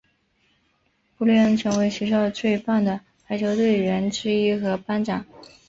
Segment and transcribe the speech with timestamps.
[1.15, 5.23] 布丽恩成为学校最棒的排球队员之一和班长。